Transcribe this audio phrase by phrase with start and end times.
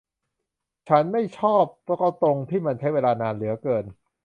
[0.87, 1.65] ฉันไม่ชอบ
[2.01, 3.85] ก็ตรงที่มันใช้เวลานานเหลือเกิน